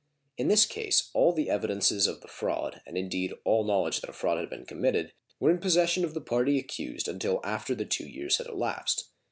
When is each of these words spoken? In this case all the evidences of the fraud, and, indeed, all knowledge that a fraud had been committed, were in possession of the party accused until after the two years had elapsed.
In 0.35 0.47
this 0.47 0.65
case 0.65 1.11
all 1.13 1.31
the 1.31 1.47
evidences 1.47 2.07
of 2.07 2.21
the 2.21 2.27
fraud, 2.27 2.81
and, 2.87 2.97
indeed, 2.97 3.33
all 3.45 3.63
knowledge 3.63 4.01
that 4.01 4.09
a 4.09 4.13
fraud 4.13 4.39
had 4.39 4.49
been 4.49 4.65
committed, 4.65 5.13
were 5.39 5.51
in 5.51 5.59
possession 5.59 6.03
of 6.03 6.15
the 6.15 6.21
party 6.21 6.57
accused 6.57 7.07
until 7.07 7.39
after 7.43 7.75
the 7.75 7.85
two 7.85 8.07
years 8.07 8.37
had 8.39 8.47
elapsed. 8.47 9.11